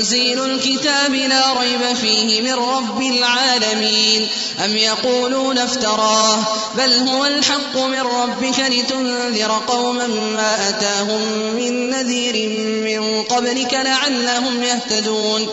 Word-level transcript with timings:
تنزيل 0.00 0.44
الكتاب 0.44 1.14
لا 1.14 1.52
ريب 1.60 1.96
فيه 1.96 2.42
من 2.42 2.52
رب 2.52 3.02
العالمين. 3.02 4.28
أم 4.64 4.76
يقولون 4.76 5.58
افتراه 5.58 6.38
بل 6.74 7.08
هو 7.08 7.26
الحق 7.26 7.76
من 7.76 8.00
ربك 8.00 8.58
لتنذر 8.58 9.62
قوما 9.66 10.06
ما 10.06 10.68
أتاهم 10.68 11.20
من 11.56 11.90
نذير 11.90 12.48
من 12.84 13.22
قبلك 13.22 13.74
لعلهم 13.74 14.62
يهتدون. 14.62 15.48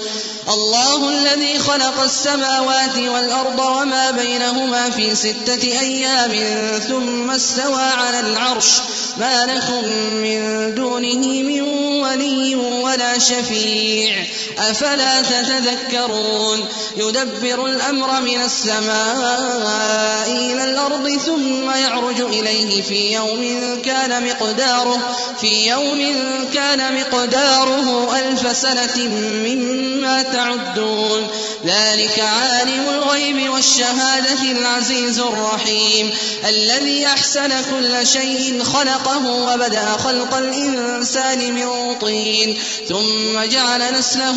الله 0.54 1.10
الذي 1.10 1.60
خلق 1.60 2.04
السماوات 2.04 2.98
والأرض 2.98 3.60
وما 3.60 4.12
بينهما 4.12 4.90
في 4.90 5.16
ستة 5.16 5.64
أيام 5.64 6.32
ثم 6.80 7.32
استوى 7.32 7.84
على 7.84 8.20
العرش. 8.20 8.80
ما 9.18 9.46
لكم 9.46 9.84
من 10.14 10.76
دونه 10.76 11.28
من 11.44 11.62
ولي 12.02 12.56
ولا 12.56 13.20
شفيع. 13.20 14.26
أفلا 14.58 15.22
تتذكرون؟ 15.22 16.66
يدبر 16.98 17.66
الأمر 17.66 18.22
من 18.22 18.42
السماء 18.42 20.28
إلى 20.28 20.64
الأرض 20.64 21.10
ثم 21.26 21.72
يعرج 21.72 22.22
إليه 22.22 22.82
في 22.82 23.14
يوم 23.14 23.82
كان 23.86 24.28
مقداره 24.28 25.16
في 25.42 25.70
يوم 25.70 26.16
كان 26.54 26.96
مقداره 27.00 28.18
ألف 28.18 28.58
سنة 28.58 29.08
مما 29.46 30.22
تعدون. 30.22 31.28
ذلك 31.66 32.20
عالم 32.20 32.90
الغيب 32.90 33.50
والشهادة 33.50 34.52
العزيز 34.52 35.20
الرحيم. 35.20 36.14
الذي 36.50 37.06
أحسن 37.06 37.52
كل 37.72 38.08
شيء 38.08 38.64
خلقه 38.64 39.28
وبدأ 39.28 39.86
خلق 40.04 40.34
الإنسان 40.38 41.54
من 41.54 41.96
طين 42.02 42.58
ثم 42.90 43.44
جعل 43.44 43.94
نسله 43.94 44.37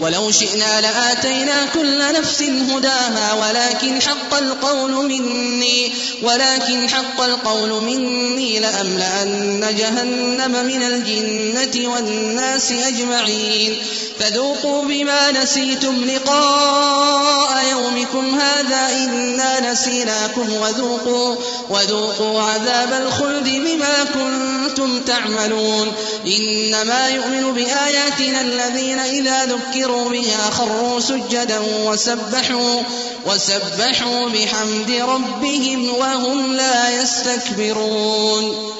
ولو 0.00 0.30
شئنا 0.30 0.80
لآتينا 0.80 1.66
كل 1.74 1.98
نفس 1.98 2.42
هداها 2.42 3.34
ولكن 3.34 4.02
حق 4.02 4.34
القول 4.34 4.90
مني 4.90 5.92
ولكن 6.22 6.88
حق 6.88 7.20
القول 7.20 7.82
مني 7.82 8.58
لأملأن 8.58 9.74
جهنم 9.78 10.66
من 10.66 10.82
الجنة 10.82 11.88
والناس 11.92 12.72
أجمعين. 12.72 13.76
فذوقوا 14.20 14.82
بما 14.82 15.30
نسيتم 15.30 16.04
لقاء 16.04 17.64
يومكم 17.70 18.40
هذا 18.40 18.88
إنا 18.96 19.72
نسيناكم 19.72 20.52
وذوقوا 20.52 21.36
وذوقوا 21.70 22.42
عذاب 22.42 23.02
الخلد 23.02 23.48
بما 23.48 24.04
كنتم 24.04 25.00
تعملون 25.00 25.92
إنما 26.26 27.08
يؤمن 27.08 27.52
بآياتنا 27.52 28.40
الذين 28.40 28.98
إذا 28.98 29.44
ذكروا 29.44 30.08
بها 30.08 30.50
خروا 30.50 31.00
سجدا 31.00 31.58
وسبحوا 31.84 32.82
وسبحوا 33.26 34.28
بحمد 34.28 34.90
ربهم 34.90 35.94
وهم 35.98 36.52
لا 36.52 37.02
يستكبرون 37.02 38.77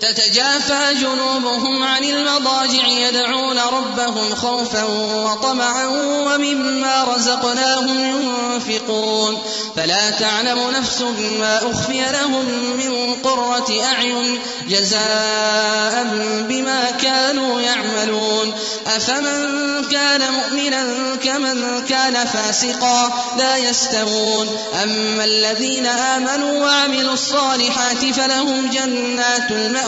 تتجافى 0.00 0.94
جنوبهم 1.00 1.82
عن 1.82 2.04
المضاجع 2.04 2.86
يدعون 2.86 3.58
ربهم 3.58 4.34
خوفا 4.34 4.84
وطمعا 5.24 5.86
ومما 5.86 7.04
رزقناهم 7.04 8.04
ينفقون. 8.04 9.38
فلا 9.76 10.10
تعلم 10.10 10.70
نفس 10.70 11.00
ما 11.40 11.70
أخفي 11.70 12.02
لهم 12.12 12.44
من 12.76 13.14
قرة 13.14 13.84
أعين 13.84 14.40
جزاء 14.68 16.04
بما 16.48 16.90
كانوا 16.90 17.60
يعملون. 17.60 18.52
أفمن 18.86 19.84
كان 19.90 20.32
مؤمنا 20.32 20.86
كمن 21.24 21.86
كان 21.88 22.26
فاسقا 22.26 23.10
لا 23.38 23.56
يستوون. 23.56 24.58
أما 24.82 25.24
الذين 25.24 25.86
آمنوا 25.86 26.66
وعملوا 26.66 27.14
الصالحات 27.14 28.04
فلهم 28.14 28.70
جنات 28.70 29.50
المأوى. 29.50 29.87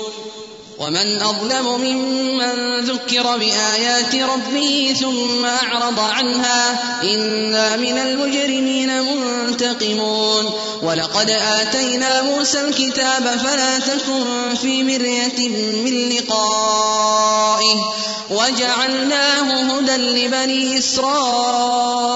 ومن 0.81 1.21
أظلم 1.21 1.81
ممن 1.81 2.79
ذكر 2.79 3.37
بآيات 3.37 4.15
ربه 4.15 4.95
ثم 4.99 5.45
أعرض 5.45 5.99
عنها 5.99 6.79
إنا 7.03 7.75
من 7.75 7.97
المجرمين 7.97 9.01
منتقمون. 9.01 10.53
ولقد 10.83 11.29
آتينا 11.29 12.21
موسى 12.21 12.61
الكتاب 12.61 13.39
فلا 13.43 13.79
تكن 13.79 14.55
في 14.61 14.83
مرية 14.83 15.49
من 15.83 16.09
لقائه. 16.09 17.75
وجعلناه 18.29 19.77
هدى 19.77 19.95
لبني 19.95 20.77
إسرائيل. 20.77 22.11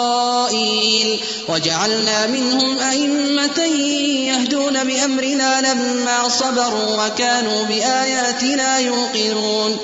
وجعلنا 1.50 2.28
منهم 2.28 2.80
أئمة 2.80 3.60
يهدون 4.28 4.84
بأمرنا 4.84 5.62
لما 5.62 6.30
صبروا 6.30 7.06
وكانوا 7.06 7.64
بآياتنا 7.64 8.55
يوقنون. 8.62 9.78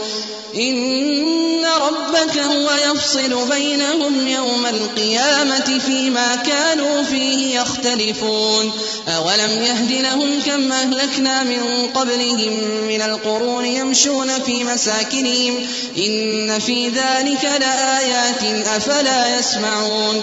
إن 0.56 1.51
ربك 1.78 2.38
هو 2.38 2.72
يفصل 2.92 3.50
بينهم 3.50 4.28
يوم 4.28 4.66
القيامة 4.66 5.80
فيما 5.86 6.36
كانوا 6.36 7.04
فيه 7.04 7.60
يختلفون. 7.60 8.72
أولم 9.08 9.64
يهد 9.64 9.92
لهم 9.92 10.42
كم 10.46 10.72
أهلكنا 10.72 11.44
من 11.44 11.90
قبلهم 11.94 12.54
من 12.88 13.02
القرون 13.02 13.66
يمشون 13.66 14.40
في 14.40 14.64
مساكنهم؟ 14.64 15.66
إن 15.98 16.60
في 16.60 16.88
ذلك 16.88 17.44
لآيات 17.44 18.68
أفلا 18.68 19.40
يسمعون. 19.40 20.22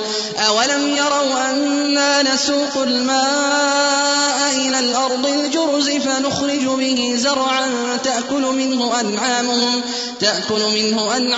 أولم 0.49 0.96
يروا 0.96 1.50
أنا 1.50 2.34
نسوق 2.34 2.82
الماء 2.82 4.50
إلى 4.56 4.78
الأرض 4.78 5.26
الجرز 5.26 5.90
فنخرج 5.90 6.64
به 6.64 7.14
زرعا 7.17 7.69
تأكل 8.05 8.43
منه 8.43 9.00
أنعامهم 9.00 9.82
تأكل 10.20 10.61
منه 10.75 11.17
أنعامهم 11.17 11.38